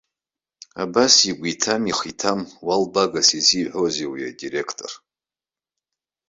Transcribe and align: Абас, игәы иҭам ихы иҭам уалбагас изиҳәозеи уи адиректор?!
Абас, 0.83 1.13
игәы 1.29 1.47
иҭам 1.53 1.83
ихы 1.91 2.07
иҭам 2.11 2.39
уалбагас 2.65 3.29
изиҳәозеи 3.39 4.07
уи 4.11 4.21
адиректор?! 4.29 4.91